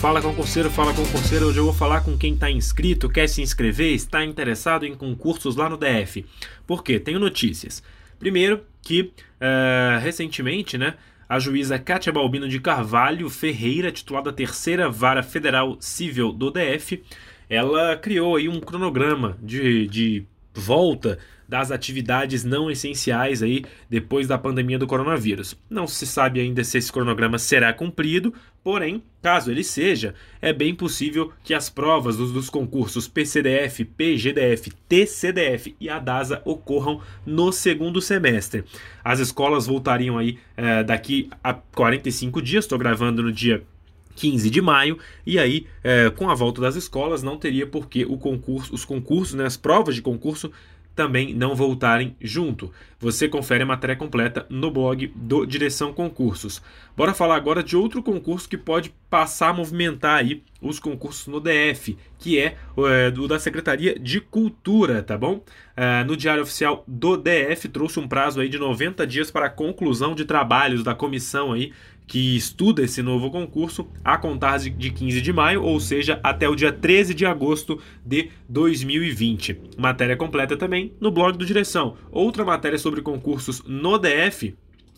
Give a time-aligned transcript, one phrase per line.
[0.00, 1.48] Fala concurseiro, fala concurseiro.
[1.48, 5.56] Hoje eu vou falar com quem está inscrito, quer se inscrever, está interessado em concursos
[5.56, 6.24] lá no DF.
[6.66, 6.98] Por quê?
[6.98, 7.82] Tenho notícias.
[8.18, 10.94] Primeiro, que uh, recentemente, né,
[11.28, 17.02] a juíza Kátia Balbino de Carvalho Ferreira, titulada Terceira Vara Federal Civil do DF,
[17.50, 21.18] ela criou aí um cronograma de, de volta
[21.52, 25.54] das atividades não essenciais aí depois da pandemia do coronavírus.
[25.68, 28.32] Não se sabe ainda se esse cronograma será cumprido,
[28.64, 34.72] porém, caso ele seja, é bem possível que as provas dos, dos concursos PCDF, PGDF,
[34.88, 38.64] TCDF e a DASA ocorram no segundo semestre.
[39.04, 43.62] As escolas voltariam aí é, daqui a 45 dias, estou gravando no dia
[44.14, 48.04] 15 de maio, e aí, é, com a volta das escolas, não teria por que
[48.04, 50.50] o concurso, os concursos, né, as provas de concurso
[50.94, 52.70] também não voltarem junto.
[53.00, 56.62] Você confere a matéria completa no blog do Direção Concursos.
[56.96, 61.38] Bora falar agora de outro concurso que pode passar a movimentar aí os concursos no
[61.38, 65.44] DF, que é, é o da Secretaria de Cultura, tá bom?
[65.76, 69.50] É, no Diário Oficial do DF trouxe um prazo aí de 90 dias para a
[69.50, 71.74] conclusão de trabalhos da comissão aí
[72.06, 76.56] que estuda esse novo concurso a contar de 15 de maio, ou seja, até o
[76.56, 79.60] dia 13 de agosto de 2020.
[79.76, 81.96] Matéria completa também no blog do Direção.
[82.10, 84.54] Outra matéria sobre concursos no DF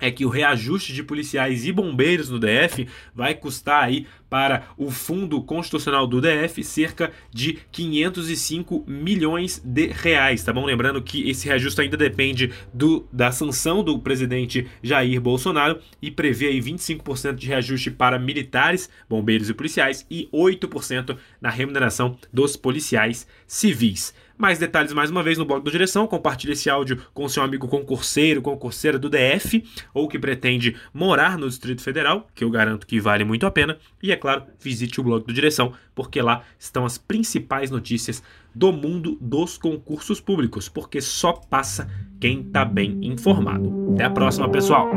[0.00, 4.90] é que o reajuste de policiais e bombeiros no DF vai custar aí para o
[4.90, 10.64] Fundo Constitucional do DF cerca de 505 milhões de reais, tá bom?
[10.64, 16.48] Lembrando que esse reajuste ainda depende do, da sanção do presidente Jair Bolsonaro e prevê
[16.48, 23.26] aí 25% de reajuste para militares, bombeiros e policiais e 8% na remuneração dos policiais
[23.46, 24.14] civis.
[24.38, 26.06] Mais detalhes mais uma vez no blog do Direção.
[26.06, 31.48] Compartilhe esse áudio com seu amigo concurseiro, concurseira do DF ou que pretende morar no
[31.48, 33.76] Distrito Federal, que eu garanto que vale muito a pena.
[34.00, 38.22] E é claro, visite o blog do Direção, porque lá estão as principais notícias
[38.54, 43.92] do mundo dos concursos públicos, porque só passa quem está bem informado.
[43.94, 44.88] Até a próxima, pessoal!